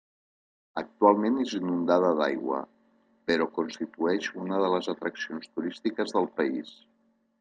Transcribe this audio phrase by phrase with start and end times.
[0.81, 2.61] Actualment és inundada d'aigua,
[3.33, 6.75] però constitueix una de les atraccions turístiques del país.